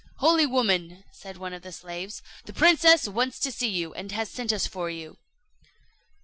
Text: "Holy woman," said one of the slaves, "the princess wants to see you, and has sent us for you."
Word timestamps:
"Holy 0.15 0.47
woman," 0.47 1.03
said 1.11 1.37
one 1.37 1.53
of 1.53 1.61
the 1.61 1.71
slaves, 1.71 2.23
"the 2.45 2.53
princess 2.53 3.07
wants 3.07 3.37
to 3.37 3.51
see 3.51 3.69
you, 3.69 3.93
and 3.93 4.11
has 4.11 4.31
sent 4.31 4.51
us 4.51 4.65
for 4.65 4.89
you." 4.89 5.17